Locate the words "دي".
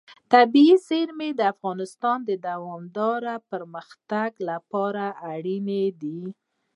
6.01-6.21